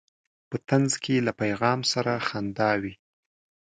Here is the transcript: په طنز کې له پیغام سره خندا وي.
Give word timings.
په 0.49 0.57
طنز 0.67 0.93
کې 1.03 1.15
له 1.25 1.31
پیغام 1.41 1.79
سره 1.91 2.11
خندا 2.27 2.71
وي. 2.81 2.93